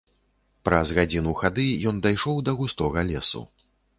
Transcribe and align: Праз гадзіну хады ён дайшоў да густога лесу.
Праз 0.67 0.93
гадзіну 0.99 1.33
хады 1.41 1.67
ён 1.91 2.01
дайшоў 2.07 2.41
да 2.47 2.51
густога 2.61 3.05
лесу. 3.13 3.41